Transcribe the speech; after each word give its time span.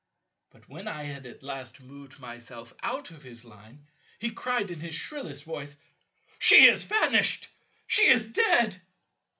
But 0.49 0.67
when 0.67 0.87
I 0.87 1.03
had 1.03 1.27
at 1.27 1.43
last 1.43 1.79
moved 1.79 2.19
myself 2.19 2.73
out 2.81 3.11
of 3.11 3.21
his 3.21 3.45
Line, 3.45 3.85
he 4.17 4.31
cried 4.31 4.71
in 4.71 4.79
his 4.79 4.95
shrillest 4.95 5.43
voice, 5.43 5.77
"She 6.39 6.65
is 6.67 6.85
vanished; 6.85 7.49
she 7.85 8.07
is 8.07 8.27
dead." 8.27 8.81